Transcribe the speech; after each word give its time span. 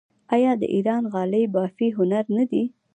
آیا 0.35 0.51
د 0.61 0.63
ایران 0.75 1.03
غالۍ 1.13 1.43
بافي 1.53 1.87
هنر 1.97 2.25
نه 2.37 2.43
دی؟ 2.51 2.63